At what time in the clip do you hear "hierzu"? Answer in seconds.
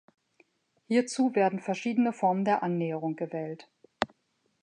0.87-1.35